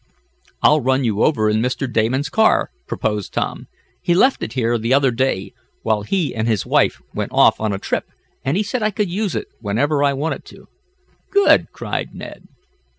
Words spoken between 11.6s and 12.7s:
cried Ned.